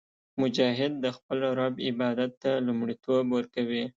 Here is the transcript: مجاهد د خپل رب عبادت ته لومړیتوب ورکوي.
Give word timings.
مجاهد 0.41 0.93
د 1.03 1.05
خپل 1.17 1.37
رب 1.59 1.75
عبادت 1.89 2.31
ته 2.43 2.51
لومړیتوب 2.67 3.25
ورکوي. 3.33 3.83